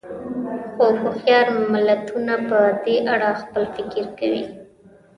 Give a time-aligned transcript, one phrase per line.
[0.73, 4.43] خو هوښیار ملتونه په دې اړه خپل فکر کوي.